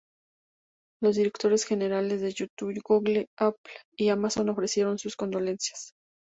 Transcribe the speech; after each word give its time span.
Los 0.99 1.15
directores 1.15 1.63
generales 1.63 2.21
de 2.21 2.31
YouTube, 2.33 2.81
Google, 2.83 3.29
Apple 3.37 3.73
y 3.95 4.09
Amazon 4.09 4.49
ofrecieron 4.49 4.97
sus 4.97 5.15
condolencias. 5.15 5.93